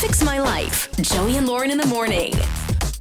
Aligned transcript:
Fix 0.00 0.24
My 0.24 0.38
Life. 0.40 0.90
Joey 1.02 1.36
and 1.36 1.46
Lauren 1.46 1.70
in 1.70 1.76
the 1.76 1.86
morning. 1.86 2.32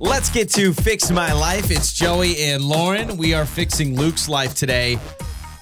Let's 0.01 0.29
get 0.29 0.49
to 0.51 0.73
Fix 0.73 1.09
My 1.11 1.31
Life. 1.31 1.71
It's 1.71 1.93
Joey 1.93 2.41
and 2.43 2.61
Lauren. 2.61 3.15
We 3.15 3.33
are 3.33 3.45
fixing 3.45 3.95
Luke's 3.95 4.27
life 4.27 4.53
today. 4.53 4.99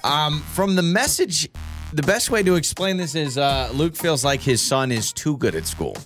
Um, 0.02 0.40
from 0.40 0.74
the 0.74 0.82
message, 0.82 1.48
the 1.92 2.02
best 2.02 2.30
way 2.30 2.42
to 2.42 2.56
explain 2.56 2.96
this 2.96 3.14
is 3.14 3.38
uh, 3.38 3.70
Luke 3.72 3.94
feels 3.94 4.24
like 4.24 4.40
his 4.40 4.60
son 4.60 4.90
is 4.90 5.12
too 5.12 5.36
good 5.36 5.54
at 5.54 5.66
school. 5.66 5.96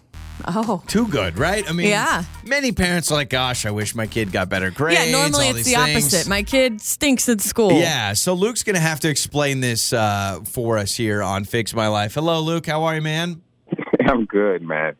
Oh. 0.46 0.82
Too 0.86 1.08
good, 1.08 1.38
right? 1.38 1.68
I 1.68 1.72
mean, 1.72 1.86
Yeah. 1.88 2.24
Many 2.44 2.72
parents 2.72 3.10
are 3.10 3.14
like, 3.14 3.30
"Gosh, 3.30 3.64
I 3.64 3.70
wish 3.70 3.94
my 3.94 4.06
kid 4.06 4.32
got 4.32 4.48
better 4.50 4.70
grades." 4.70 5.00
Yeah, 5.06 5.12
normally 5.12 5.46
all 5.46 5.56
it's 5.56 5.64
these 5.64 5.74
the 5.76 5.82
things." 5.82 6.04
opposite. 6.12 6.28
My 6.28 6.42
kid 6.42 6.80
stinks 6.80 7.28
at 7.30 7.40
school. 7.40 7.72
Yeah, 7.72 8.12
so 8.12 8.34
Luke's 8.34 8.64
gonna 8.64 8.80
have 8.80 9.00
to 9.00 9.08
explain 9.08 9.60
this 9.60 9.92
uh, 9.94 10.40
for 10.44 10.76
us 10.78 10.94
here 10.94 11.22
on 11.22 11.44
Fix 11.44 11.72
My 11.74 11.88
Life. 11.88 12.14
Hello, 12.14 12.40
Luke. 12.40 12.66
How 12.66 12.82
are 12.84 12.96
you, 12.96 13.02
man? 13.02 13.40
I'm 14.06 14.26
good, 14.26 14.62
man. 14.62 14.96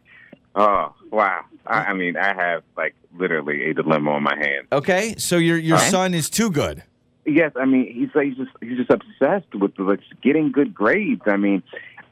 Oh, 0.54 0.94
wow. 1.10 1.44
I, 1.66 1.84
I 1.86 1.92
mean, 1.94 2.16
I 2.16 2.34
have 2.34 2.62
like 2.76 2.94
literally 3.16 3.70
a 3.70 3.74
dilemma 3.74 4.10
on 4.12 4.22
my 4.22 4.36
hands. 4.36 4.68
Okay, 4.72 5.14
so 5.18 5.36
your 5.36 5.56
your 5.58 5.76
Okay. 5.78 5.88
son 5.90 6.14
is 6.14 6.28
too 6.28 6.50
good. 6.50 6.82
Yes, 7.24 7.52
I 7.56 7.64
mean, 7.66 7.92
he's 7.92 8.08
like, 8.14 8.26
he's 8.28 8.36
just 8.36 8.50
he's 8.60 8.76
just 8.78 8.90
obsessed 8.90 9.54
with 9.54 9.78
like 9.78 10.00
getting 10.22 10.50
good 10.52 10.74
grades. 10.74 11.22
I 11.26 11.36
mean, 11.36 11.62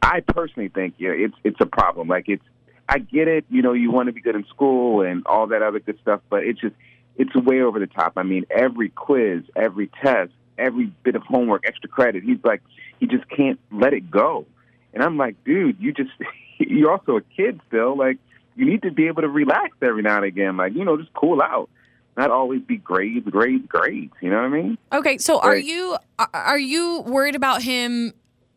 I 0.03 0.21
personally 0.21 0.69
think 0.69 0.95
yeah, 0.99 1.11
it's 1.11 1.35
it's 1.45 1.61
a 1.61 1.67
problem. 1.67 2.09
Like 2.09 2.29
it's 2.29 2.45
I 2.89 2.99
get 2.99 3.29
it, 3.29 3.45
you 3.51 3.63
know, 3.63 3.73
you 3.73 3.91
want 3.91 4.07
to 4.07 4.13
be 4.13 4.21
good 4.21 4.35
in 4.37 4.45
school 4.47 5.03
and 5.03 5.27
all 5.27 5.47
that 5.49 5.63
other 5.63 5.81
good 5.81 5.99
stuff, 6.01 6.21
but 6.31 6.45
it's 6.45 6.61
just 6.61 6.75
it's 7.17 7.35
way 7.35 7.61
over 7.61 7.79
the 7.79 7.87
top. 7.89 8.15
I 8.17 8.23
mean, 8.23 8.47
every 8.51 8.89
quiz, 8.89 9.43
every 9.57 9.91
test, 10.03 10.33
every 10.57 10.87
bit 11.03 11.17
of 11.17 11.23
homework, 11.23 11.67
extra 11.67 11.89
credit, 11.89 12.23
he's 12.23 12.39
like 12.45 12.63
he 13.01 13.07
just 13.07 13.29
can't 13.29 13.59
let 13.73 13.93
it 13.93 14.11
go. 14.11 14.47
And 14.95 15.03
I'm 15.03 15.17
like, 15.17 15.43
dude, 15.45 15.77
you 15.81 15.93
just 15.93 16.11
you're 16.59 16.91
also 16.93 17.17
a 17.17 17.23
kid 17.23 17.61
still. 17.69 17.97
Like 17.97 18.19
you 18.61 18.67
need 18.67 18.83
to 18.83 18.91
be 18.93 19.07
able 19.07 19.23
to 19.23 19.29
relax 19.29 19.77
every 19.83 20.03
now 20.03 20.17
and 20.17 20.27
again. 20.27 20.57
Like, 20.57 20.75
you 20.75 20.85
know, 20.85 20.97
just 20.97 21.13
cool 21.15 21.41
out. 21.43 21.71
Not 22.17 22.31
always 22.31 22.61
be 22.61 22.77
grades, 22.77 23.27
grades, 23.29 23.67
grades. 23.67 24.13
You 24.21 24.31
know 24.31 24.37
what 24.37 24.45
I 24.45 24.49
mean? 24.49 24.79
Okay, 24.93 25.17
so 25.19 25.41
are 25.41 25.57
you 25.57 25.97
are- 26.19 26.29
are 26.35 26.59
you 26.59 27.01
worried 27.07 27.35
about 27.35 27.63
him 27.63 28.13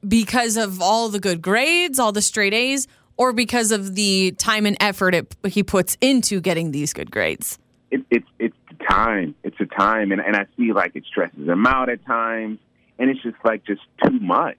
because 0.06 0.58
of 0.58 0.82
all 0.82 1.08
the 1.10 1.20
good 1.20 1.42
grades, 1.42 1.98
all 2.00 2.12
the 2.12 2.22
straight 2.22 2.54
A's, 2.54 2.88
or 3.16 3.32
because 3.32 3.72
of 3.72 3.96
the 3.96 4.32
time 4.38 4.66
and 4.66 4.76
effort 4.82 5.16
it, 5.16 5.34
he 5.48 5.64
puts 5.64 5.98
into 6.02 6.42
getting 6.42 6.72
these 6.72 6.92
good 6.94 7.10
grades? 7.12 7.58
it, 7.92 8.02
it's 8.10 8.28
it's 8.40 8.58
the 8.70 8.84
time. 8.86 9.36
It's 9.44 9.60
a 9.60 9.66
time, 9.68 10.12
and 10.12 10.20
and 10.20 10.36
I 10.36 10.46
see 10.58 10.74
like 10.74 10.96
it 10.96 11.06
stresses 11.06 11.48
him 11.48 11.66
out 11.66 11.90
at 11.90 12.04
times, 12.06 12.58
and 13.00 13.10
it's 13.10 13.22
just 13.22 13.38
like 13.46 13.64
just 13.66 13.82
too 14.04 14.20
much. 14.20 14.58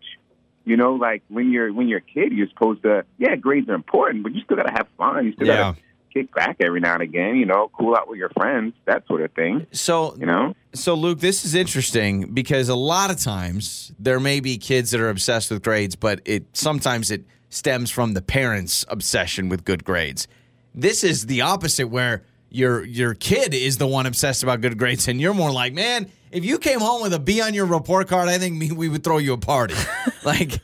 You 0.64 0.76
know, 0.76 0.94
like 0.94 1.22
when 1.28 1.50
you're 1.50 1.72
when 1.72 1.88
you're 1.88 1.98
a 1.98 2.00
kid, 2.00 2.32
you're 2.32 2.48
supposed 2.48 2.82
to 2.82 3.04
yeah, 3.18 3.36
grades 3.36 3.68
are 3.68 3.74
important, 3.74 4.22
but 4.22 4.34
you 4.34 4.40
still 4.42 4.56
gotta 4.56 4.72
have 4.72 4.86
fun. 4.96 5.26
You 5.26 5.32
still 5.34 5.46
Yeah. 5.46 5.56
gotta 5.56 5.76
kick 6.12 6.32
back 6.34 6.56
every 6.60 6.80
now 6.80 6.94
and 6.94 7.02
again. 7.02 7.36
You 7.36 7.44
know, 7.44 7.70
cool 7.76 7.94
out 7.96 8.08
with 8.08 8.18
your 8.18 8.30
friends, 8.30 8.72
that 8.86 9.06
sort 9.06 9.20
of 9.22 9.32
thing. 9.32 9.66
So 9.72 10.16
You 10.18 10.26
know, 10.26 10.54
So, 10.72 10.94
Luke, 10.94 11.20
this 11.20 11.44
is 11.44 11.54
interesting 11.54 12.32
because 12.32 12.68
a 12.68 12.74
lot 12.74 13.10
of 13.10 13.18
times 13.20 13.92
there 13.98 14.18
may 14.20 14.40
be 14.40 14.56
kids 14.56 14.90
that 14.92 15.00
are 15.00 15.10
obsessed 15.10 15.50
with 15.50 15.62
grades, 15.62 15.96
but 15.96 16.20
it 16.24 16.44
sometimes 16.52 17.10
it 17.10 17.24
stems 17.50 17.90
from 17.90 18.14
the 18.14 18.22
parents' 18.22 18.84
obsession 18.88 19.48
with 19.48 19.64
good 19.64 19.84
grades. 19.84 20.26
This 20.74 21.04
is 21.04 21.26
the 21.26 21.40
opposite, 21.42 21.88
where 21.88 22.22
your 22.50 22.84
your 22.84 23.14
kid 23.14 23.52
is 23.54 23.76
the 23.78 23.86
one 23.86 24.06
obsessed 24.06 24.42
about 24.42 24.60
good 24.60 24.78
grades, 24.78 25.06
and 25.08 25.20
you're 25.20 25.34
more 25.34 25.52
like, 25.52 25.72
man, 25.74 26.06
if 26.34 26.44
you 26.44 26.58
came 26.58 26.80
home 26.80 27.00
with 27.00 27.14
a 27.14 27.18
B 27.18 27.40
on 27.40 27.54
your 27.54 27.64
report 27.64 28.08
card, 28.08 28.28
I 28.28 28.38
think 28.38 28.74
we 28.76 28.88
would 28.88 29.04
throw 29.04 29.18
you 29.18 29.32
a 29.32 29.38
party. 29.38 29.74
like 30.24 30.60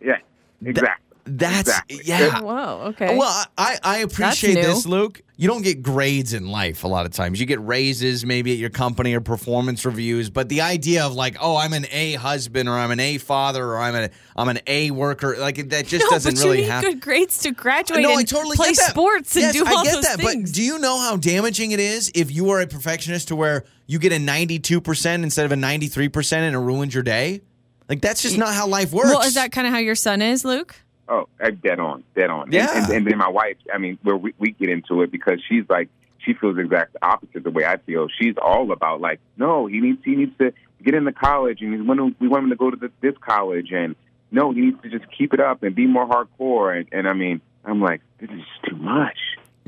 yeah, 0.00 0.18
exactly. 0.64 1.07
That's 1.30 1.68
Exactly. 1.88 2.00
yeah. 2.04 2.40
Wow. 2.40 2.80
okay. 2.88 3.16
Well, 3.16 3.44
I, 3.56 3.78
I 3.82 3.98
appreciate 3.98 4.54
this, 4.54 4.86
Luke. 4.86 5.20
You 5.36 5.46
don't 5.46 5.62
get 5.62 5.82
grades 5.82 6.32
in 6.34 6.48
life 6.48 6.82
a 6.82 6.88
lot 6.88 7.06
of 7.06 7.12
times. 7.12 7.38
You 7.38 7.46
get 7.46 7.60
raises 7.64 8.26
maybe 8.26 8.50
at 8.52 8.58
your 8.58 8.70
company 8.70 9.14
or 9.14 9.20
performance 9.20 9.84
reviews, 9.84 10.30
but 10.30 10.48
the 10.48 10.62
idea 10.62 11.04
of 11.06 11.14
like, 11.14 11.36
oh, 11.40 11.56
I'm 11.56 11.72
an 11.72 11.86
A 11.92 12.14
husband 12.14 12.68
or 12.68 12.72
I'm 12.72 12.90
an 12.90 12.98
A 12.98 13.18
father 13.18 13.64
or 13.64 13.78
I'm 13.78 13.94
an 13.94 14.10
I'm 14.34 14.48
an 14.48 14.58
A 14.66 14.90
worker, 14.90 15.36
like 15.38 15.68
that 15.68 15.86
just 15.86 16.04
no, 16.06 16.10
doesn't 16.10 16.34
but 16.34 16.42
really 16.42 16.56
you 16.58 16.62
need 16.64 16.70
happen. 16.70 16.90
good 16.90 17.00
grades 17.00 17.38
to 17.38 17.52
graduate 17.52 18.02
No, 18.02 18.10
and 18.10 18.18
I 18.18 18.24
totally 18.24 18.56
play 18.56 18.70
get 18.70 18.78
that. 18.78 18.90
sports 18.90 19.36
and 19.36 19.42
yes, 19.42 19.52
do 19.54 19.64
all 19.64 19.78
I 19.78 19.84
get 19.84 19.94
those 19.94 20.04
that. 20.04 20.18
things. 20.18 20.50
But 20.50 20.54
do 20.56 20.62
you 20.62 20.78
know 20.80 20.98
how 20.98 21.16
damaging 21.16 21.70
it 21.70 21.78
is 21.80 22.10
if 22.16 22.32
you 22.32 22.50
are 22.50 22.60
a 22.60 22.66
perfectionist 22.66 23.28
to 23.28 23.36
where 23.36 23.64
you 23.86 24.00
get 24.00 24.12
a 24.12 24.16
92% 24.16 25.22
instead 25.22 25.44
of 25.46 25.52
a 25.52 25.56
93% 25.56 26.32
and 26.32 26.54
it 26.56 26.58
ruins 26.58 26.92
your 26.94 27.02
day? 27.04 27.42
Like 27.88 28.00
that's 28.02 28.22
just 28.22 28.36
not 28.36 28.52
how 28.54 28.66
life 28.66 28.92
works. 28.92 29.08
well, 29.08 29.22
is 29.22 29.34
that 29.34 29.52
kind 29.52 29.66
of 29.66 29.72
how 29.72 29.78
your 29.78 29.94
son 29.94 30.20
is, 30.20 30.44
Luke? 30.44 30.74
Oh, 31.08 31.28
uh, 31.42 31.50
dead 31.50 31.80
on, 31.80 32.04
dead 32.14 32.28
on. 32.28 32.52
Yeah. 32.52 32.68
And, 32.70 32.84
and, 32.84 32.92
and 32.92 33.06
then 33.06 33.18
my 33.18 33.28
wife, 33.28 33.56
I 33.72 33.78
mean, 33.78 33.98
where 34.02 34.16
we, 34.16 34.34
we 34.38 34.52
get 34.52 34.68
into 34.68 35.02
it 35.02 35.10
because 35.10 35.40
she's 35.48 35.64
like, 35.68 35.88
she 36.18 36.34
feels 36.34 36.56
the 36.56 36.62
exact 36.62 36.96
opposite 37.00 37.44
the 37.44 37.50
way 37.50 37.64
I 37.64 37.78
feel. 37.78 38.08
She's 38.20 38.34
all 38.40 38.70
about 38.72 39.00
like, 39.00 39.20
no, 39.36 39.66
he 39.66 39.80
needs 39.80 40.04
he 40.04 40.16
needs 40.16 40.36
to 40.38 40.52
get 40.82 40.94
into 40.94 41.12
college, 41.12 41.62
and 41.62 41.70
we 41.70 41.80
want 41.80 42.00
him, 42.00 42.16
we 42.20 42.28
want 42.28 42.44
him 42.44 42.50
to 42.50 42.56
go 42.56 42.70
to 42.70 42.76
the, 42.76 42.90
this 43.00 43.14
college, 43.20 43.72
and 43.72 43.96
no, 44.30 44.52
he 44.52 44.60
needs 44.60 44.82
to 44.82 44.90
just 44.90 45.06
keep 45.16 45.32
it 45.32 45.40
up 45.40 45.62
and 45.62 45.74
be 45.74 45.86
more 45.86 46.06
hardcore. 46.06 46.76
And, 46.76 46.88
and 46.92 47.08
I 47.08 47.14
mean, 47.14 47.40
I'm 47.64 47.80
like, 47.80 48.02
this 48.20 48.30
is 48.30 48.42
too 48.68 48.76
much. 48.76 49.16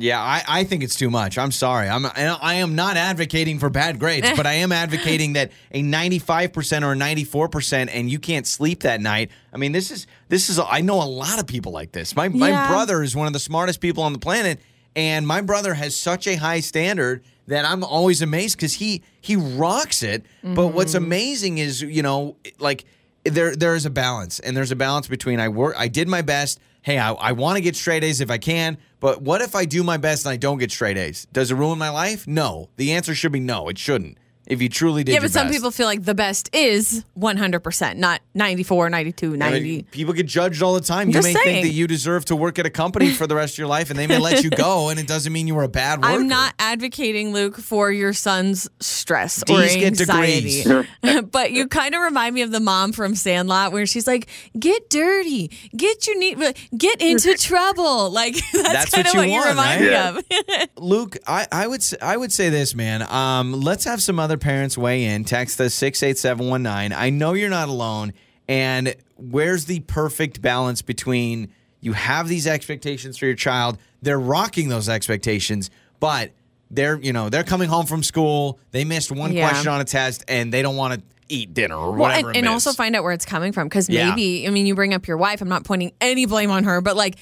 Yeah, 0.00 0.20
I, 0.20 0.42
I 0.48 0.64
think 0.64 0.82
it's 0.82 0.94
too 0.94 1.10
much. 1.10 1.36
I'm 1.36 1.52
sorry. 1.52 1.88
I'm 1.88 2.06
I 2.06 2.54
am 2.54 2.74
not 2.74 2.96
advocating 2.96 3.58
for 3.58 3.68
bad 3.68 3.98
grades, 3.98 4.30
but 4.34 4.46
I 4.46 4.54
am 4.54 4.72
advocating 4.84 5.34
that 5.34 5.52
a 5.72 5.82
95% 5.82 6.82
or 6.82 6.92
a 6.92 6.96
94% 6.96 7.90
and 7.92 8.10
you 8.10 8.18
can't 8.18 8.46
sleep 8.46 8.80
that 8.80 9.00
night. 9.00 9.30
I 9.52 9.58
mean, 9.58 9.72
this 9.72 9.90
is 9.90 10.06
this 10.28 10.48
is 10.48 10.58
I 10.58 10.80
know 10.80 11.02
a 11.02 11.04
lot 11.04 11.38
of 11.38 11.46
people 11.46 11.72
like 11.72 11.92
this. 11.92 12.16
My 12.16 12.28
my 12.28 12.50
Yeah. 12.50 12.68
brother 12.68 13.02
is 13.02 13.14
one 13.14 13.26
of 13.26 13.32
the 13.32 13.38
smartest 13.38 13.80
people 13.80 14.02
on 14.02 14.12
the 14.12 14.18
planet 14.18 14.60
and 14.96 15.26
my 15.26 15.40
brother 15.40 15.74
has 15.74 15.94
such 15.94 16.26
a 16.26 16.36
high 16.36 16.60
standard 16.60 17.22
that 17.46 17.64
I'm 17.64 17.84
always 17.84 18.22
amazed 18.22 18.58
cuz 18.58 18.74
he 18.74 19.02
he 19.20 19.36
rocks 19.36 20.02
it. 20.02 20.24
But 20.42 20.68
what's 20.68 20.94
mm-hmm. 20.94 21.04
amazing 21.04 21.58
is, 21.58 21.82
you 21.82 22.02
know, 22.02 22.36
like 22.58 22.84
there 23.24 23.54
there 23.54 23.74
is 23.74 23.84
a 23.84 23.90
balance 23.90 24.38
and 24.40 24.56
there's 24.56 24.70
a 24.70 24.76
balance 24.76 25.08
between 25.08 25.40
I 25.40 25.48
work 25.48 25.74
I 25.76 25.88
did 25.88 26.08
my 26.08 26.22
best. 26.22 26.58
Hey, 26.82 26.98
I, 26.98 27.12
I 27.12 27.32
want 27.32 27.56
to 27.56 27.60
get 27.60 27.76
straight 27.76 28.04
A's 28.04 28.20
if 28.20 28.30
I 28.30 28.38
can, 28.38 28.78
but 29.00 29.20
what 29.20 29.42
if 29.42 29.54
I 29.54 29.66
do 29.66 29.82
my 29.82 29.98
best 29.98 30.24
and 30.24 30.32
I 30.32 30.36
don't 30.36 30.58
get 30.58 30.70
straight 30.70 30.96
A's? 30.96 31.26
Does 31.32 31.50
it 31.50 31.54
ruin 31.56 31.78
my 31.78 31.90
life? 31.90 32.26
No. 32.26 32.70
The 32.76 32.92
answer 32.92 33.14
should 33.14 33.32
be 33.32 33.40
no. 33.40 33.68
It 33.68 33.76
shouldn't. 33.76 34.16
If 34.50 34.60
you 34.60 34.68
truly 34.68 35.04
did 35.04 35.12
yeah, 35.12 35.16
your 35.18 35.22
but 35.22 35.30
some 35.30 35.46
best. 35.46 35.56
people 35.56 35.70
feel 35.70 35.86
like 35.86 36.04
the 36.04 36.14
best 36.14 36.50
is 36.54 37.04
100%, 37.18 37.96
not 37.96 38.20
94, 38.34 38.90
92, 38.90 39.32
I 39.34 39.36
90. 39.36 39.60
mean, 39.60 39.84
people 39.90 40.12
get 40.12 40.26
judged 40.26 40.62
all 40.62 40.74
the 40.74 40.80
time. 40.80 41.08
You 41.08 41.14
Just 41.14 41.28
may 41.28 41.34
think 41.34 41.64
that 41.66 41.72
you 41.72 41.86
deserve 41.86 42.24
to 42.26 42.36
work 42.36 42.58
at 42.58 42.66
a 42.66 42.70
company 42.70 43.10
for 43.10 43.26
the 43.26 43.34
rest 43.36 43.54
of 43.54 43.58
your 43.58 43.68
life, 43.68 43.90
and 43.90 43.98
they 43.98 44.06
may 44.06 44.18
let 44.18 44.42
you 44.42 44.50
go, 44.50 44.88
and 44.88 44.98
it 44.98 45.06
doesn't 45.06 45.32
mean 45.32 45.46
you 45.46 45.54
were 45.54 45.62
a 45.62 45.68
bad 45.68 46.00
worker. 46.02 46.12
I'm 46.14 46.28
not 46.28 46.54
advocating, 46.58 47.32
Luke, 47.32 47.56
for 47.56 47.90
your 47.92 48.12
son's 48.12 48.68
stress 48.80 49.42
or 49.48 49.60
D's 49.62 49.76
get 49.76 50.00
anxiety. 50.00 50.62
degrees. 50.62 51.22
but 51.30 51.52
you 51.52 51.68
kind 51.68 51.94
of 51.94 52.02
remind 52.02 52.34
me 52.34 52.42
of 52.42 52.50
the 52.50 52.60
mom 52.60 52.92
from 52.92 53.14
Sandlot 53.14 53.72
where 53.72 53.86
she's 53.86 54.06
like, 54.06 54.28
get 54.58 54.90
dirty, 54.90 55.50
get 55.76 56.06
your 56.06 56.18
need, 56.18 56.38
get 56.76 57.00
into 57.00 57.34
trouble. 57.38 58.10
Like, 58.10 58.34
that's, 58.52 58.90
That's 58.90 58.90
kind 58.90 59.06
what 59.06 59.06
of 59.06 59.14
you 59.14 59.20
what 59.20 59.26
you 59.28 59.32
want, 59.32 59.48
remind 59.50 59.80
right? 59.86 60.14
me 60.48 60.62
of. 60.64 60.68
Luke, 60.76 61.16
I, 61.26 61.46
I 61.52 61.66
would 61.66 61.80
s- 61.80 61.94
I 62.02 62.16
would 62.16 62.32
say 62.32 62.48
this, 62.48 62.74
man. 62.74 63.02
Um, 63.02 63.52
let's 63.52 63.84
have 63.84 64.02
some 64.02 64.18
other 64.18 64.36
parents 64.40 64.76
weigh 64.76 65.04
in. 65.04 65.24
Text 65.24 65.60
us 65.60 65.74
six 65.74 66.02
eight 66.02 66.18
seven 66.18 66.48
one 66.48 66.62
nine. 66.62 66.92
I 66.92 67.10
know 67.10 67.34
you're 67.34 67.50
not 67.50 67.68
alone. 67.68 68.12
And 68.48 68.94
where's 69.16 69.66
the 69.66 69.80
perfect 69.80 70.42
balance 70.42 70.82
between 70.82 71.52
you 71.80 71.92
have 71.92 72.28
these 72.28 72.46
expectations 72.46 73.16
for 73.16 73.26
your 73.26 73.34
child, 73.36 73.78
they're 74.02 74.18
rocking 74.20 74.68
those 74.68 74.88
expectations, 74.88 75.70
but 76.00 76.32
they're 76.70 76.98
you 77.00 77.12
know 77.12 77.28
they're 77.28 77.44
coming 77.44 77.68
home 77.68 77.86
from 77.86 78.02
school, 78.02 78.58
they 78.72 78.84
missed 78.84 79.10
one 79.12 79.32
Yeah. 79.32 79.48
question 79.48 79.68
on 79.72 79.80
a 79.80 79.84
test, 79.84 80.24
and 80.28 80.52
they 80.52 80.62
don't 80.62 80.76
want 80.76 80.94
to 80.94 81.02
eat 81.28 81.54
dinner 81.54 81.76
or 81.76 81.90
Well, 81.92 82.00
whatever. 82.00 82.28
and, 82.28 82.36
it 82.36 82.38
and 82.40 82.48
also 82.48 82.72
find 82.72 82.96
out 82.96 83.04
where 83.04 83.12
it's 83.12 83.24
coming 83.24 83.52
from 83.52 83.68
because 83.68 83.88
Yeah. 83.88 84.10
maybe, 84.10 84.46
I 84.48 84.50
mean, 84.50 84.66
you 84.66 84.74
bring 84.74 84.92
up 84.94 85.06
your 85.06 85.16
wife. 85.16 85.40
I'm 85.40 85.48
not 85.48 85.62
pointing 85.62 85.92
any 86.00 86.26
blame 86.26 86.50
on 86.50 86.64
her, 86.64 86.80
but 86.80 86.96
like, 86.96 87.16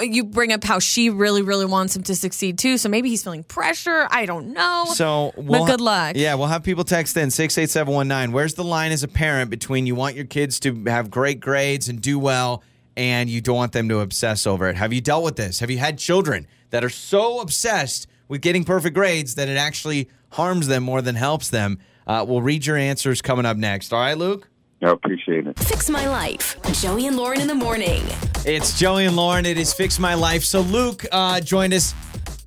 you 0.00 0.24
bring 0.24 0.52
up 0.52 0.62
how 0.64 0.78
she 0.78 1.10
really, 1.10 1.42
really 1.42 1.64
wants 1.64 1.96
him 1.96 2.02
to 2.04 2.14
succeed 2.14 2.58
too. 2.58 2.78
So 2.78 2.88
maybe 2.88 3.08
he's 3.08 3.22
feeling 3.22 3.42
pressure. 3.42 4.06
I 4.10 4.26
don't 4.26 4.52
know. 4.52 4.84
So, 4.86 5.32
we'll 5.36 5.66
good 5.66 5.80
ha- 5.80 5.84
luck. 5.84 6.16
Yeah, 6.16 6.34
we'll 6.34 6.46
have 6.46 6.62
people 6.62 6.84
text 6.84 7.16
in 7.16 7.30
six 7.30 7.58
eight 7.58 7.70
seven 7.70 7.92
one 7.92 8.08
nine. 8.08 8.32
Where's 8.32 8.54
the 8.54 8.64
line 8.64 8.92
as 8.92 9.02
a 9.02 9.08
parent 9.08 9.50
between 9.50 9.86
you 9.86 9.94
want 9.94 10.14
your 10.14 10.24
kids 10.24 10.60
to 10.60 10.84
have 10.84 11.10
great 11.10 11.40
grades 11.40 11.88
and 11.88 12.00
do 12.00 12.18
well, 12.18 12.62
and 12.96 13.28
you 13.28 13.40
don't 13.40 13.56
want 13.56 13.72
them 13.72 13.88
to 13.88 14.00
obsess 14.00 14.46
over 14.46 14.68
it? 14.68 14.76
Have 14.76 14.92
you 14.92 15.00
dealt 15.00 15.24
with 15.24 15.36
this? 15.36 15.60
Have 15.60 15.70
you 15.70 15.78
had 15.78 15.98
children 15.98 16.46
that 16.70 16.84
are 16.84 16.90
so 16.90 17.40
obsessed 17.40 18.06
with 18.28 18.40
getting 18.40 18.64
perfect 18.64 18.94
grades 18.94 19.34
that 19.34 19.48
it 19.48 19.56
actually 19.56 20.08
harms 20.30 20.68
them 20.68 20.84
more 20.84 21.02
than 21.02 21.14
helps 21.14 21.50
them? 21.50 21.78
Uh, 22.06 22.24
we'll 22.26 22.42
read 22.42 22.66
your 22.66 22.76
answers 22.76 23.22
coming 23.22 23.46
up 23.46 23.56
next. 23.56 23.92
All 23.92 24.00
right, 24.00 24.16
Luke. 24.16 24.48
I 24.82 24.90
appreciate 24.90 25.46
it. 25.46 25.58
Fix 25.60 25.88
My 25.88 26.08
Life. 26.08 26.56
Joey 26.80 27.06
and 27.06 27.16
Lauren 27.16 27.40
in 27.40 27.46
the 27.46 27.54
morning. 27.54 28.02
It's 28.44 28.76
Joey 28.76 29.06
and 29.06 29.14
Lauren. 29.14 29.46
It 29.46 29.56
is 29.56 29.72
Fix 29.72 30.00
My 30.00 30.14
Life. 30.14 30.42
So 30.42 30.62
Luke 30.62 31.06
uh, 31.12 31.40
joined 31.40 31.72
us. 31.72 31.94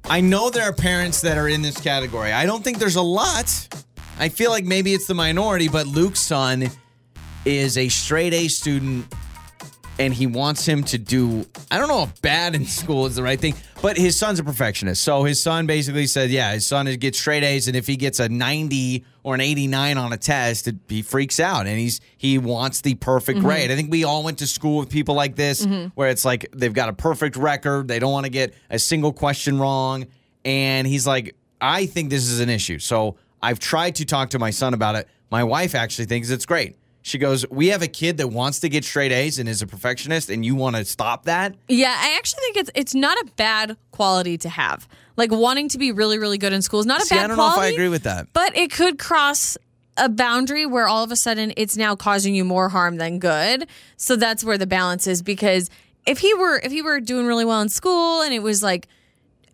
I 0.04 0.20
know 0.20 0.50
there 0.50 0.64
are 0.64 0.74
parents 0.74 1.22
that 1.22 1.38
are 1.38 1.48
in 1.48 1.62
this 1.62 1.80
category. 1.80 2.34
I 2.34 2.46
don't 2.46 2.62
think 2.62 2.80
there's 2.80 2.98
a 2.98 3.02
lot. 3.02 3.86
I 4.20 4.28
feel 4.28 4.52
like 4.52 4.66
maybe 4.66 4.94
it's 4.94 5.08
the 5.08 5.14
minority, 5.14 5.70
but 5.70 5.88
Luke's 5.88 6.20
son 6.20 6.70
is 7.46 7.78
a 7.78 7.88
straight 7.88 8.34
A 8.34 8.50
student 8.50 9.06
and 9.98 10.14
he 10.14 10.28
wants 10.28 10.66
him 10.66 10.84
to 10.84 10.98
do 10.98 11.46
I 11.72 11.78
don't 11.78 11.88
know 11.88 12.04
if 12.04 12.22
bad 12.22 12.56
in 12.56 12.66
school 12.66 13.06
is 13.06 13.16
the 13.16 13.24
right 13.24 13.40
thing, 13.40 13.56
but 13.82 13.98
his 13.98 14.18
son's 14.18 14.40
a 14.40 14.44
perfectionist. 14.44 15.04
So 15.04 15.24
his 15.24 15.42
son 15.42 15.68
basically 15.68 16.08
said, 16.08 16.30
yeah, 16.30 16.54
his 16.54 16.66
son 16.66 16.86
gets 16.96 17.20
straight 17.20 17.44
A's 17.44 17.68
and 17.68 17.76
if 17.76 17.88
he 17.88 17.96
gets 17.96 18.20
a 18.20 18.30
90 18.30 19.04
or 19.24 19.36
an 19.36 19.42
89 19.42 19.98
on 19.98 20.14
a 20.14 20.18
test, 20.18 20.68
it, 20.68 20.76
he 20.88 21.02
freaks 21.02 21.40
out 21.40 21.68
and 21.68 21.78
he's 21.78 22.02
he 22.18 22.38
wants 22.38 22.82
the 22.82 22.96
perfect 22.96 23.40
mm-hmm. 23.40 23.48
grade. 23.48 23.72
I 23.72 23.76
think 23.76 23.92
we 23.92 24.04
all 24.04 24.24
went 24.24 24.40
to 24.40 24.48
school 24.48 24.80
with 24.80 24.90
people 24.90 25.16
like 25.16 25.36
this 25.36 25.66
mm-hmm. 25.66 25.88
where 25.96 26.10
it's 26.10 26.26
like 26.26 26.48
they've 26.54 26.74
got 26.74 26.90
a 26.90 26.94
perfect 26.94 27.36
record, 27.36 27.88
they 27.88 28.00
don't 28.00 28.12
want 28.12 28.26
to 28.26 28.32
get 28.32 28.54
a 28.70 28.80
single 28.80 29.14
question 29.14 29.60
wrong 29.60 30.06
and 30.44 30.88
he's 30.88 31.06
like, 31.06 31.36
I 31.60 31.86
think 31.86 32.10
this 32.10 32.30
is 32.30 32.40
an 32.40 32.50
issue. 32.50 32.80
So 32.80 33.18
I've 33.42 33.60
tried 33.60 33.96
to 33.96 34.06
talk 34.06 34.32
to 34.32 34.40
my 34.40 34.52
son 34.52 34.74
about 34.74 34.96
it. 34.96 35.08
My 35.32 35.44
wife 35.44 35.76
actually 35.76 36.06
thinks 36.06 36.30
it's 36.30 36.46
great. 36.46 36.78
She 37.06 37.20
goes, 37.20 37.48
We 37.52 37.68
have 37.68 37.84
a 37.84 37.88
kid 37.88 38.18
that 38.18 38.30
wants 38.30 38.62
to 38.62 38.68
get 38.68 38.84
straight 38.84 39.12
A's 39.12 39.38
and 39.38 39.48
is 39.48 39.62
a 39.62 39.68
perfectionist, 39.68 40.32
and 40.32 40.44
you 40.44 40.56
want 40.56 40.76
to 40.76 40.84
stop 40.86 41.26
that? 41.26 41.54
Yeah, 41.68 41.96
I 41.96 42.16
actually 42.18 42.42
think 42.42 42.58
it's 42.58 42.72
it's 42.74 42.96
not 42.96 43.16
a 43.20 43.26
bad 43.36 43.78
quality 43.92 44.40
to 44.40 44.50
have. 44.50 44.88
Like 45.16 45.32
wanting 45.32 45.70
to 45.70 45.78
be 45.78 45.92
really, 45.92 46.18
really 46.18 46.40
good 46.40 46.52
in 46.52 46.64
school 46.64 46.80
is 46.80 46.88
not 46.88 47.04
a 47.04 47.06
See, 47.06 47.14
bad 47.14 47.26
I 47.26 47.28
don't 47.28 47.38
know 47.38 47.46
if 47.46 47.54
quality. 47.54 47.70
I 47.70 47.74
agree 47.74 47.90
with 47.90 48.04
that. 48.04 48.30
But 48.34 48.58
it 48.58 48.72
could 48.72 48.98
cross 48.98 49.56
a 49.98 50.10
boundary 50.10 50.66
where 50.66 50.88
all 50.88 51.04
of 51.04 51.12
a 51.12 51.16
sudden 51.16 51.54
it's 51.58 51.78
now 51.78 51.96
causing 51.96 52.34
you 52.34 52.44
more 52.44 52.70
harm 52.70 52.98
than 52.98 53.20
good. 53.20 53.68
So 53.98 54.16
that's 54.16 54.44
where 54.44 54.58
the 54.58 54.66
balance 54.66 55.06
is 55.06 55.22
because 55.22 55.70
if 56.08 56.18
he 56.18 56.34
were 56.34 56.60
if 56.64 56.72
he 56.72 56.82
were 56.82 57.00
doing 57.00 57.28
really 57.28 57.46
well 57.46 57.62
in 57.62 57.70
school 57.70 58.24
and 58.24 58.34
it 58.34 58.42
was 58.42 58.64
like 58.64 58.88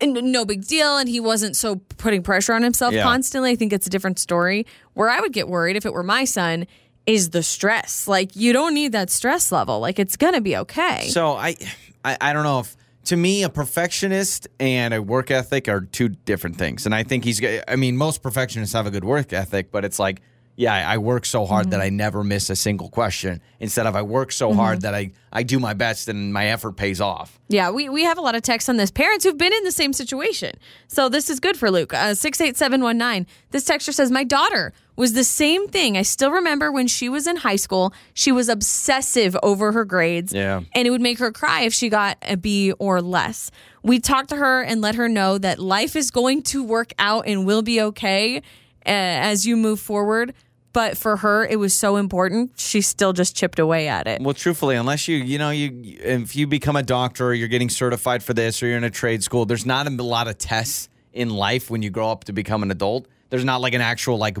no 0.00 0.46
big 0.46 0.66
deal 0.66 0.96
and 0.96 1.06
he 1.06 1.20
wasn't 1.20 1.54
so 1.54 1.76
putting 1.98 2.22
pressure 2.22 2.54
on 2.54 2.62
himself 2.62 2.94
Yeah. 2.94 3.02
constantly, 3.02 3.50
I 3.50 3.56
think 3.56 3.74
it's 3.74 3.86
a 3.86 3.90
different 3.90 4.18
story. 4.18 4.66
Where 4.94 5.10
I 5.10 5.20
would 5.20 5.34
get 5.34 5.48
worried 5.48 5.76
if 5.76 5.84
it 5.84 5.92
were 5.92 6.02
my 6.02 6.24
son 6.24 6.66
is 7.06 7.30
the 7.30 7.42
stress. 7.42 8.06
Like 8.06 8.36
you 8.36 8.52
don't 8.52 8.74
need 8.74 8.92
that 8.92 9.10
stress 9.10 9.52
level. 9.52 9.80
Like 9.80 9.98
it's 9.98 10.16
to 10.34 10.40
be 10.40 10.56
okay. 10.58 11.08
So 11.08 11.32
I, 11.32 11.56
I, 12.04 12.16
I 12.20 12.32
don't 12.32 12.44
know 12.44 12.60
if 12.60 12.76
to 13.04 13.16
me 13.16 13.42
a 13.42 13.48
perfectionist 13.48 14.48
and 14.60 14.94
a 14.94 15.02
work 15.02 15.30
ethic 15.30 15.68
are 15.68 15.80
two 15.80 16.08
different 16.08 16.56
things. 16.56 16.86
And 16.86 16.94
I 16.94 17.02
think 17.02 17.24
he's. 17.24 17.40
I 17.66 17.76
mean, 17.76 17.96
most 17.96 18.22
perfectionists 18.22 18.74
have 18.74 18.86
a 18.86 18.90
good 18.90 19.04
work 19.04 19.32
ethic, 19.32 19.72
but 19.72 19.84
it's 19.84 19.98
like, 19.98 20.22
yeah, 20.62 20.88
I 20.88 20.98
work 20.98 21.26
so 21.26 21.44
hard 21.44 21.70
that 21.72 21.80
I 21.80 21.88
never 21.88 22.22
miss 22.22 22.48
a 22.48 22.54
single 22.54 22.88
question. 22.88 23.40
Instead 23.58 23.86
of 23.86 23.96
I 23.96 24.02
work 24.02 24.30
so 24.30 24.54
hard 24.54 24.82
that 24.82 24.94
I 24.94 25.10
I 25.32 25.42
do 25.42 25.58
my 25.58 25.74
best 25.74 26.08
and 26.08 26.32
my 26.32 26.46
effort 26.46 26.76
pays 26.76 27.00
off. 27.00 27.40
Yeah, 27.48 27.70
we, 27.70 27.88
we 27.88 28.04
have 28.04 28.16
a 28.16 28.20
lot 28.20 28.36
of 28.36 28.42
texts 28.42 28.68
on 28.68 28.76
this. 28.76 28.90
Parents 28.90 29.24
who've 29.24 29.36
been 29.36 29.52
in 29.52 29.64
the 29.64 29.72
same 29.72 29.92
situation. 29.92 30.52
So 30.86 31.08
this 31.08 31.28
is 31.28 31.40
good 31.40 31.56
for 31.56 31.70
Luke. 31.70 31.92
Uh, 31.92 32.14
68719. 32.14 33.26
This 33.50 33.64
texter 33.64 33.92
says, 33.92 34.10
My 34.10 34.22
daughter 34.22 34.72
was 34.94 35.14
the 35.14 35.24
same 35.24 35.66
thing. 35.68 35.96
I 35.96 36.02
still 36.02 36.30
remember 36.30 36.70
when 36.70 36.86
she 36.86 37.08
was 37.08 37.26
in 37.26 37.36
high 37.36 37.56
school, 37.56 37.92
she 38.14 38.30
was 38.30 38.48
obsessive 38.48 39.36
over 39.42 39.72
her 39.72 39.84
grades. 39.84 40.32
Yeah. 40.32 40.60
And 40.74 40.86
it 40.86 40.90
would 40.90 41.00
make 41.00 41.18
her 41.18 41.32
cry 41.32 41.62
if 41.62 41.74
she 41.74 41.88
got 41.88 42.18
a 42.22 42.36
B 42.36 42.72
or 42.72 43.02
less. 43.02 43.50
We 43.82 43.98
talked 43.98 44.28
to 44.28 44.36
her 44.36 44.62
and 44.62 44.80
let 44.80 44.94
her 44.94 45.08
know 45.08 45.38
that 45.38 45.58
life 45.58 45.96
is 45.96 46.12
going 46.12 46.42
to 46.44 46.62
work 46.62 46.92
out 46.98 47.26
and 47.26 47.46
will 47.46 47.62
be 47.62 47.80
okay 47.80 48.36
uh, 48.36 48.42
as 48.86 49.46
you 49.46 49.56
move 49.56 49.80
forward. 49.80 50.34
But 50.72 50.96
for 50.96 51.18
her, 51.18 51.44
it 51.44 51.58
was 51.58 51.74
so 51.74 51.96
important. 51.96 52.52
She 52.58 52.80
still 52.80 53.12
just 53.12 53.36
chipped 53.36 53.58
away 53.58 53.88
at 53.88 54.06
it. 54.06 54.22
Well, 54.22 54.34
truthfully, 54.34 54.76
unless 54.76 55.06
you, 55.06 55.16
you 55.16 55.38
know, 55.38 55.50
you 55.50 55.98
if 56.00 56.34
you 56.34 56.46
become 56.46 56.76
a 56.76 56.82
doctor 56.82 57.28
or 57.28 57.34
you're 57.34 57.48
getting 57.48 57.68
certified 57.68 58.22
for 58.22 58.32
this 58.32 58.62
or 58.62 58.66
you're 58.66 58.78
in 58.78 58.84
a 58.84 58.90
trade 58.90 59.22
school, 59.22 59.44
there's 59.44 59.66
not 59.66 59.86
a 59.86 59.90
lot 59.90 60.28
of 60.28 60.38
tests 60.38 60.88
in 61.12 61.28
life 61.28 61.70
when 61.70 61.82
you 61.82 61.90
grow 61.90 62.10
up 62.10 62.24
to 62.24 62.32
become 62.32 62.62
an 62.62 62.70
adult. 62.70 63.06
There's 63.28 63.44
not 63.44 63.60
like 63.60 63.74
an 63.74 63.80
actual 63.80 64.16
like 64.16 64.38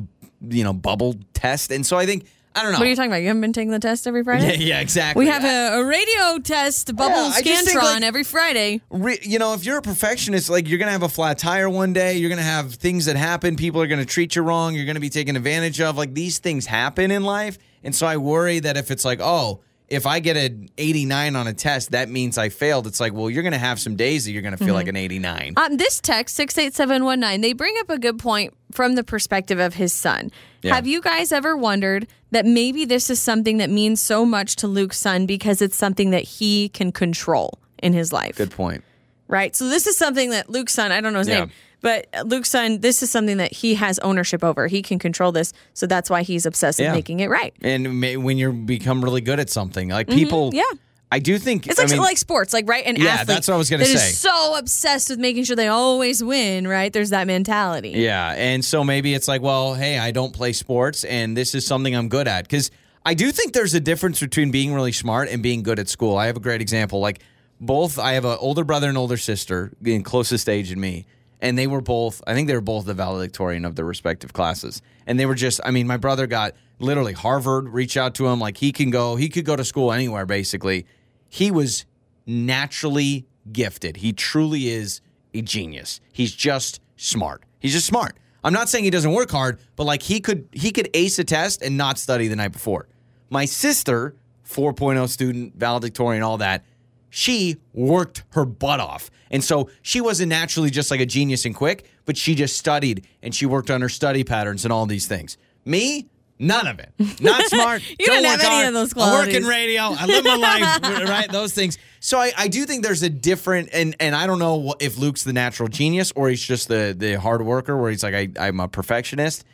you 0.48 0.64
know 0.64 0.72
bubble 0.72 1.16
test, 1.34 1.70
and 1.70 1.84
so 1.84 1.98
I 1.98 2.06
think 2.06 2.26
I 2.54 2.62
don't 2.62 2.72
know. 2.72 2.78
What 2.78 2.86
are 2.86 2.90
you 2.90 2.96
talking 2.96 3.10
about? 3.10 3.22
You 3.22 3.28
haven't 3.28 3.40
been 3.40 3.52
taking 3.52 3.70
the 3.70 3.78
test 3.78 4.06
every 4.06 4.22
Friday? 4.24 4.58
Yeah, 4.58 4.76
yeah, 4.76 4.80
exactly. 4.80 5.24
We 5.24 5.30
have 5.30 5.44
a, 5.44 5.78
a 5.80 5.84
radio 5.84 6.38
test, 6.38 6.94
bubble 6.94 7.16
Yeah, 7.16 7.32
I 7.34 7.42
scantron 7.42 7.74
like- 7.82 8.02
every 8.02 8.24
Friday. 8.24 8.80
Re- 8.90 9.18
you 9.22 9.38
know, 9.38 9.54
if 9.54 9.64
you're 9.64 9.78
a 9.78 9.82
perfectionist, 9.82 10.50
like 10.50 10.68
you're 10.68 10.78
gonna 10.78 10.90
have 10.92 11.02
a 11.02 11.08
flat 11.08 11.38
tire 11.38 11.70
one 11.70 11.92
day, 11.92 12.16
you're 12.18 12.28
gonna 12.30 12.42
have 12.42 12.74
things 12.74 13.06
that 13.06 13.16
happen. 13.16 13.56
People 13.56 13.80
are 13.80 13.86
gonna 13.86 14.04
treat 14.04 14.36
you 14.36 14.42
wrong. 14.42 14.74
You're 14.74 14.86
gonna 14.86 15.00
be 15.00 15.08
taken 15.10 15.36
advantage 15.36 15.80
of. 15.80 15.96
Like 15.96 16.14
these 16.14 16.38
things 16.38 16.66
happen 16.66 17.10
in 17.10 17.22
life, 17.24 17.58
and 17.82 17.94
so 17.94 18.06
I 18.06 18.16
worry 18.18 18.58
that 18.60 18.76
if 18.76 18.90
it's 18.90 19.04
like, 19.04 19.20
oh, 19.20 19.60
if 19.92 20.06
I 20.06 20.20
get 20.20 20.38
an 20.38 20.70
89 20.78 21.36
on 21.36 21.46
a 21.46 21.52
test, 21.52 21.90
that 21.90 22.08
means 22.08 22.38
I 22.38 22.48
failed. 22.48 22.86
It's 22.86 22.98
like, 22.98 23.12
well, 23.12 23.28
you're 23.28 23.42
gonna 23.42 23.58
have 23.58 23.78
some 23.78 23.94
days 23.94 24.24
that 24.24 24.32
you're 24.32 24.40
gonna 24.40 24.56
feel 24.56 24.68
mm-hmm. 24.68 24.76
like 24.76 24.88
an 24.88 24.96
89. 24.96 25.52
On 25.58 25.76
this 25.76 26.00
text, 26.00 26.34
68719, 26.36 27.42
they 27.42 27.52
bring 27.52 27.74
up 27.78 27.90
a 27.90 27.98
good 27.98 28.18
point 28.18 28.54
from 28.72 28.94
the 28.94 29.04
perspective 29.04 29.58
of 29.60 29.74
his 29.74 29.92
son. 29.92 30.30
Yeah. 30.62 30.74
Have 30.74 30.86
you 30.86 31.02
guys 31.02 31.30
ever 31.30 31.54
wondered 31.54 32.06
that 32.30 32.46
maybe 32.46 32.86
this 32.86 33.10
is 33.10 33.20
something 33.20 33.58
that 33.58 33.68
means 33.68 34.00
so 34.00 34.24
much 34.24 34.56
to 34.56 34.66
Luke's 34.66 34.98
son 34.98 35.26
because 35.26 35.60
it's 35.60 35.76
something 35.76 36.08
that 36.10 36.24
he 36.24 36.70
can 36.70 36.90
control 36.90 37.58
in 37.82 37.92
his 37.92 38.14
life? 38.14 38.36
Good 38.36 38.50
point. 38.50 38.82
Right? 39.28 39.54
So 39.54 39.68
this 39.68 39.86
is 39.86 39.98
something 39.98 40.30
that 40.30 40.48
Luke's 40.48 40.72
son, 40.72 40.90
I 40.90 41.02
don't 41.02 41.12
know 41.12 41.18
his 41.18 41.28
Yeah. 41.28 41.40
name, 41.40 41.50
but 41.82 42.06
Luke's 42.24 42.48
son, 42.50 42.80
this 42.80 43.02
is 43.02 43.10
something 43.10 43.36
that 43.36 43.52
he 43.52 43.74
has 43.74 43.98
ownership 43.98 44.42
over. 44.42 44.66
He 44.68 44.80
can 44.82 44.98
control 44.98 45.32
this. 45.32 45.52
So 45.74 45.86
that's 45.86 46.08
why 46.08 46.22
he's 46.22 46.46
obsessed 46.46 46.78
with 46.78 46.86
Yeah. 46.86 46.94
making 46.94 47.20
it 47.20 47.28
right. 47.28 47.52
And 47.60 48.00
may, 48.00 48.16
when 48.16 48.38
you 48.38 48.52
become 48.52 49.04
really 49.04 49.20
good 49.20 49.38
at 49.40 49.50
something, 49.50 49.88
like 49.90 50.08
people, 50.08 50.48
Mm-hmm. 50.50 50.56
yeah. 50.56 50.78
I 51.14 51.18
do 51.18 51.36
think 51.38 51.66
It's 51.66 51.78
like 51.78 51.88
I 51.88 51.92
mean, 51.92 52.00
like 52.00 52.16
sports, 52.16 52.54
like 52.54 52.66
right? 52.66 52.86
An 52.86 52.96
Yeah, 52.96 53.08
athlete 53.10 53.26
that's 53.26 53.46
what 53.48 53.52
I 53.54 53.58
was 53.58 53.68
gonna 53.68 53.84
that 53.84 53.90
is 53.90 54.00
say. 54.00 54.12
so 54.12 54.56
obsessed 54.56 55.10
with 55.10 55.18
making 55.18 55.44
sure 55.44 55.54
they 55.54 55.68
always 55.68 56.24
win, 56.24 56.66
right? 56.66 56.90
There's 56.90 57.10
that 57.10 57.26
mentality. 57.26 57.90
Yeah, 57.90 58.32
and 58.34 58.64
so 58.64 58.82
maybe 58.82 59.12
it's 59.12 59.28
like, 59.28 59.42
well, 59.42 59.74
hey, 59.74 59.98
I 59.98 60.10
don't 60.10 60.32
play 60.32 60.54
sports, 60.54 61.04
and 61.04 61.36
this 61.36 61.54
is 61.54 61.66
something 61.66 61.94
I'm 61.94 62.08
good 62.08 62.26
at 62.28 62.44
because 62.44 62.70
I 63.04 63.12
do 63.12 63.30
think 63.30 63.52
there's 63.52 63.74
a 63.74 63.80
difference 63.80 64.20
between 64.20 64.50
being 64.52 64.72
really 64.72 64.92
smart 64.92 65.28
and 65.28 65.42
being 65.42 65.62
good 65.62 65.78
at 65.78 65.90
school. 65.90 66.16
I 66.16 66.26
have 66.28 66.36
a 66.38 66.40
great 66.40 66.62
example. 66.62 67.00
Like 67.00 67.18
both, 67.60 67.98
I 67.98 68.14
have 68.14 68.24
an 68.24 68.38
older 68.40 68.64
brother 68.64 68.88
and 68.88 68.96
older 68.96 69.18
sister, 69.18 69.70
in 69.84 70.02
closest 70.04 70.48
age 70.48 70.70
than 70.70 70.80
me, 70.80 71.04
and 71.42 71.58
they 71.58 71.66
were 71.66 71.82
both. 71.82 72.22
I 72.26 72.32
think 72.32 72.48
they 72.48 72.54
were 72.54 72.62
both 72.62 72.86
the 72.86 72.94
valedictorian 72.94 73.66
of 73.66 73.76
their 73.76 73.84
respective 73.84 74.32
classes, 74.32 74.80
and 75.06 75.20
they 75.20 75.26
were 75.26 75.34
just. 75.34 75.60
I 75.62 75.70
mean, 75.70 75.86
my 75.86 75.98
brother 75.98 76.26
got 76.26 76.54
literally 76.78 77.12
Harvard 77.12 77.68
reach 77.68 77.96
out 77.96 78.14
to 78.16 78.26
him 78.28 78.40
like 78.40 78.56
he 78.56 78.72
can 78.72 78.90
go, 78.90 79.16
he 79.16 79.28
could 79.28 79.44
go 79.44 79.56
to 79.56 79.64
school 79.64 79.92
anywhere 79.92 80.26
basically. 80.26 80.86
He 81.28 81.50
was 81.50 81.86
naturally 82.26 83.26
gifted. 83.50 83.98
He 83.98 84.12
truly 84.12 84.68
is 84.68 85.00
a 85.34 85.42
genius. 85.42 86.00
He's 86.12 86.32
just 86.32 86.80
smart. 86.96 87.42
He's 87.58 87.72
just 87.72 87.86
smart. 87.86 88.16
I'm 88.44 88.52
not 88.52 88.68
saying 88.68 88.84
he 88.84 88.90
doesn't 88.90 89.12
work 89.12 89.30
hard, 89.30 89.60
but 89.76 89.84
like 89.84 90.02
he 90.02 90.20
could 90.20 90.48
he 90.52 90.72
could 90.72 90.90
ace 90.94 91.18
a 91.18 91.24
test 91.24 91.62
and 91.62 91.76
not 91.76 91.98
study 91.98 92.28
the 92.28 92.36
night 92.36 92.52
before. 92.52 92.88
My 93.30 93.46
sister, 93.46 94.14
4.0 94.46 95.08
student, 95.08 95.54
valedictorian, 95.56 96.22
all 96.22 96.38
that, 96.38 96.64
she 97.14 97.58
worked 97.74 98.24
her 98.30 98.46
butt 98.46 98.80
off. 98.80 99.10
And 99.30 99.44
so 99.44 99.68
she 99.82 100.00
wasn't 100.00 100.30
naturally 100.30 100.70
just 100.70 100.90
like 100.90 101.00
a 101.00 101.04
genius 101.04 101.44
and 101.44 101.54
quick, 101.54 101.84
but 102.06 102.16
she 102.16 102.34
just 102.34 102.56
studied 102.56 103.06
and 103.22 103.34
she 103.34 103.44
worked 103.44 103.70
on 103.70 103.82
her 103.82 103.90
study 103.90 104.24
patterns 104.24 104.64
and 104.64 104.72
all 104.72 104.86
these 104.86 105.06
things. 105.06 105.36
Me, 105.66 106.08
none 106.38 106.66
of 106.66 106.78
it. 106.78 106.90
Not 107.20 107.44
smart. 107.48 107.82
You 107.98 108.06
don't 108.06 108.22
didn't 108.22 108.30
have 108.30 108.40
any 108.40 108.48
hard. 108.48 108.66
of 108.68 108.72
those 108.72 108.94
qualities. 108.94 109.34
I 109.34 109.38
work 109.38 109.42
in 109.42 109.46
radio. 109.46 109.82
I 109.82 110.06
live 110.06 110.24
my 110.24 110.36
life, 110.36 110.82
right? 111.08 111.30
Those 111.30 111.52
things. 111.52 111.76
So 112.00 112.18
I, 112.18 112.32
I 112.36 112.48
do 112.48 112.64
think 112.64 112.82
there's 112.82 113.02
a 113.02 113.10
different, 113.10 113.68
and 113.74 113.94
and 114.00 114.16
I 114.16 114.26
don't 114.26 114.38
know 114.38 114.74
if 114.80 114.96
Luke's 114.96 115.22
the 115.22 115.34
natural 115.34 115.68
genius 115.68 116.12
or 116.16 116.30
he's 116.30 116.42
just 116.42 116.68
the 116.68 116.94
the 116.96 117.20
hard 117.20 117.42
worker, 117.42 117.76
where 117.76 117.90
he's 117.90 118.02
like 118.02 118.14
I, 118.14 118.28
I'm 118.38 118.58
a 118.58 118.68
perfectionist. 118.68 119.44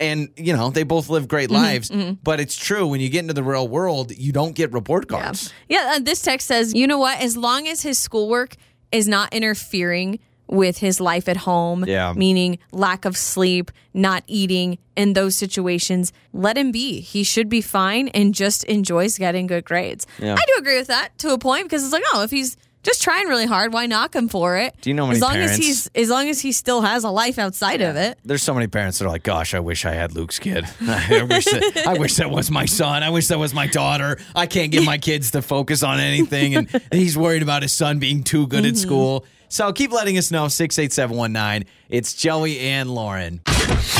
And 0.00 0.28
you 0.36 0.52
know 0.52 0.70
they 0.70 0.82
both 0.82 1.08
live 1.08 1.28
great 1.28 1.50
Mm-hmm, 1.50 1.62
lives, 1.62 1.90
but 2.22 2.40
it's 2.40 2.56
true 2.56 2.86
when 2.86 3.00
you 3.00 3.08
get 3.08 3.20
into 3.20 3.34
the 3.34 3.44
real 3.44 3.68
world, 3.68 4.10
you 4.16 4.32
don't 4.32 4.54
get 4.54 4.72
report 4.72 5.06
cards. 5.08 5.52
Yeah, 5.68 5.94
uh, 5.96 5.98
this 6.00 6.20
text 6.22 6.46
says, 6.48 6.74
you 6.74 6.86
know 6.86 6.98
what? 6.98 7.20
As 7.20 7.36
long 7.36 7.68
as 7.68 7.82
his 7.82 7.98
schoolwork 7.98 8.56
is 8.90 9.06
not 9.06 9.32
interfering 9.32 10.18
with 10.46 10.78
his 10.78 11.00
life 11.00 11.28
at 11.28 11.36
home, 11.38 11.84
Yeah. 11.86 12.12
meaning 12.14 12.58
lack 12.72 13.04
of 13.06 13.16
sleep, 13.16 13.70
not 13.94 14.24
eating, 14.26 14.78
in 14.96 15.14
those 15.14 15.34
situations, 15.36 16.12
let 16.32 16.56
him 16.58 16.70
be. 16.70 17.00
He 17.00 17.24
should 17.24 17.48
be 17.48 17.60
fine 17.60 18.08
and 18.08 18.34
just 18.34 18.62
enjoys 18.64 19.16
getting 19.18 19.46
good 19.46 19.64
grades. 19.64 20.06
Yeah. 20.20 20.34
I 20.34 20.44
do 20.46 20.54
agree 20.58 20.76
with 20.76 20.88
that 20.88 21.16
to 21.18 21.32
a 21.32 21.38
point 21.38 21.64
because 21.64 21.82
it's 21.82 21.92
like, 21.92 22.04
oh, 22.12 22.22
if 22.22 22.30
he's 22.30 22.56
just 22.84 23.02
trying 23.02 23.26
really 23.26 23.46
hard, 23.46 23.72
why 23.72 23.86
knock 23.86 24.14
him 24.14 24.28
for 24.28 24.56
it? 24.56 24.76
Do 24.80 24.90
you 24.90 24.94
know 24.94 25.06
how 25.06 25.12
as 25.12 25.20
many 25.20 25.40
long 25.40 25.44
as 25.44 25.56
he's 25.56 25.90
as 25.94 26.10
long 26.10 26.28
as 26.28 26.40
he 26.40 26.52
still 26.52 26.82
has 26.82 27.02
a 27.02 27.10
life 27.10 27.38
outside 27.38 27.80
of 27.80 27.96
it? 27.96 28.18
There's 28.24 28.42
so 28.42 28.54
many 28.54 28.66
parents 28.66 28.98
that 28.98 29.06
are 29.06 29.08
like, 29.08 29.22
"Gosh, 29.22 29.54
I 29.54 29.60
wish 29.60 29.84
I 29.84 29.92
had 29.92 30.14
Luke's 30.14 30.38
kid. 30.38 30.64
I 30.80 31.26
wish 31.28 31.46
that, 31.46 31.84
I 31.86 31.98
wish 31.98 32.16
that 32.16 32.30
was 32.30 32.50
my 32.50 32.66
son. 32.66 33.02
I 33.02 33.10
wish 33.10 33.28
that 33.28 33.38
was 33.38 33.52
my 33.54 33.66
daughter. 33.66 34.18
I 34.36 34.46
can't 34.46 34.70
get 34.70 34.84
my 34.84 34.98
kids 34.98 35.32
to 35.32 35.42
focus 35.42 35.82
on 35.82 35.98
anything, 35.98 36.54
and 36.54 36.82
he's 36.92 37.16
worried 37.16 37.42
about 37.42 37.62
his 37.62 37.72
son 37.72 37.98
being 37.98 38.22
too 38.22 38.46
good 38.46 38.64
at 38.64 38.74
mm-hmm. 38.74 38.76
school." 38.76 39.26
So 39.48 39.72
keep 39.72 39.92
letting 39.92 40.18
us 40.18 40.30
know 40.30 40.48
six 40.48 40.78
eight 40.78 40.92
seven 40.92 41.16
one 41.16 41.32
nine. 41.32 41.64
It's 41.88 42.12
Joey 42.14 42.58
and 42.60 42.90
Lauren. 42.90 43.40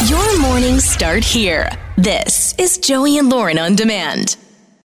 Your 0.06 0.40
mornings 0.40 0.84
start 0.84 1.24
here. 1.24 1.70
This 1.96 2.54
is 2.58 2.78
Joey 2.78 3.18
and 3.18 3.30
Lauren 3.30 3.58
on 3.58 3.76
demand. 3.76 4.36